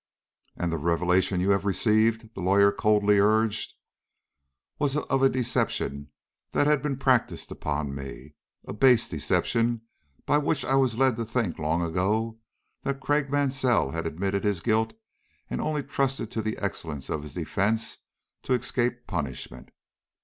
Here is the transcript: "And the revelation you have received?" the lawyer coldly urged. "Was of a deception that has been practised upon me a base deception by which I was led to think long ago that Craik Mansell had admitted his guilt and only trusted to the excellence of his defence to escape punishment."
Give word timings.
"And 0.57 0.71
the 0.71 0.79
revelation 0.79 1.41
you 1.41 1.51
have 1.51 1.63
received?" 1.63 2.33
the 2.33 2.41
lawyer 2.41 2.71
coldly 2.71 3.19
urged. 3.19 3.75
"Was 4.79 4.95
of 4.97 5.21
a 5.21 5.29
deception 5.29 6.09
that 6.53 6.65
has 6.65 6.79
been 6.81 6.97
practised 6.97 7.51
upon 7.51 7.93
me 7.93 8.33
a 8.65 8.73
base 8.73 9.07
deception 9.07 9.81
by 10.25 10.39
which 10.39 10.65
I 10.65 10.73
was 10.73 10.97
led 10.97 11.17
to 11.17 11.25
think 11.25 11.59
long 11.59 11.83
ago 11.83 12.39
that 12.81 12.99
Craik 12.99 13.29
Mansell 13.29 13.91
had 13.91 14.07
admitted 14.07 14.43
his 14.43 14.59
guilt 14.61 14.93
and 15.51 15.61
only 15.61 15.83
trusted 15.83 16.31
to 16.31 16.41
the 16.41 16.57
excellence 16.57 17.07
of 17.07 17.21
his 17.21 17.35
defence 17.35 17.99
to 18.41 18.53
escape 18.53 19.05
punishment." 19.05 19.69